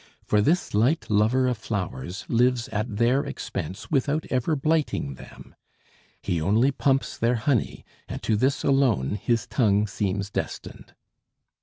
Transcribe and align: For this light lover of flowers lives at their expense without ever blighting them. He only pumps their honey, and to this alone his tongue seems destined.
For 0.23 0.41
this 0.41 0.73
light 0.73 1.11
lover 1.11 1.47
of 1.47 1.59
flowers 1.59 2.25
lives 2.27 2.67
at 2.69 2.95
their 2.97 3.23
expense 3.23 3.91
without 3.91 4.25
ever 4.31 4.55
blighting 4.55 5.13
them. 5.13 5.53
He 6.23 6.41
only 6.41 6.71
pumps 6.71 7.19
their 7.19 7.35
honey, 7.35 7.85
and 8.09 8.19
to 8.23 8.35
this 8.35 8.63
alone 8.63 9.11
his 9.13 9.45
tongue 9.45 9.85
seems 9.85 10.31
destined. 10.31 10.95